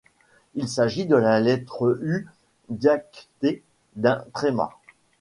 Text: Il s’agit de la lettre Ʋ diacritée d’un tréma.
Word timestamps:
Il 0.55 0.67
s’agit 0.67 1.05
de 1.05 1.15
la 1.15 1.39
lettre 1.39 1.99
Ʋ 2.03 2.25
diacritée 2.69 3.61
d’un 3.95 4.25
tréma. 4.33 4.71